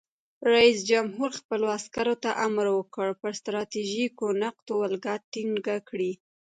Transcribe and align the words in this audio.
رئیس 0.53 0.77
جمهور 0.91 1.29
خپلو 1.39 1.65
عسکرو 1.77 2.15
ته 2.23 2.29
امر 2.45 2.65
وکړ؛ 2.71 3.07
پر 3.21 3.31
ستراتیژیکو 3.39 4.25
نقطو 4.43 4.73
ولکه 4.83 5.11
ټینګه 5.31 5.75
کړئ! 5.89 6.11